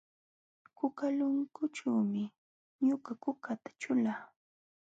[0.77, 2.23] Kukalunkućhuumi
[2.85, 4.23] ñuqa kukata ćhulaa.